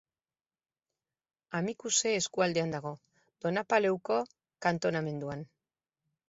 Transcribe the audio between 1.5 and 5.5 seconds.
Amikuze eskualdean dago, Donapaleuko kantonamenduan.